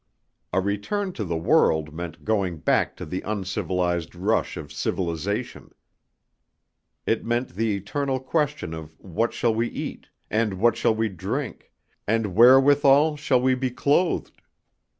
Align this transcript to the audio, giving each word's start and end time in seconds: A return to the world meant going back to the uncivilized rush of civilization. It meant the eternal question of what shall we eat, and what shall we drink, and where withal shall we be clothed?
A 0.51 0.59
return 0.59 1.13
to 1.13 1.23
the 1.23 1.37
world 1.37 1.93
meant 1.93 2.25
going 2.25 2.57
back 2.57 2.95
to 2.97 3.05
the 3.05 3.21
uncivilized 3.21 4.15
rush 4.15 4.57
of 4.57 4.73
civilization. 4.73 5.75
It 7.05 7.23
meant 7.23 7.49
the 7.49 7.75
eternal 7.75 8.19
question 8.19 8.73
of 8.73 8.99
what 8.99 9.31
shall 9.31 9.53
we 9.53 9.67
eat, 9.67 10.07
and 10.27 10.55
what 10.55 10.75
shall 10.75 10.95
we 10.95 11.07
drink, 11.07 11.71
and 12.07 12.33
where 12.35 12.59
withal 12.59 13.15
shall 13.15 13.41
we 13.41 13.53
be 13.53 13.69
clothed? 13.69 14.41